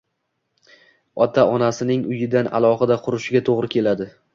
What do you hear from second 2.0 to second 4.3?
uyidan alohida qurishiga to‘g‘ri keladi.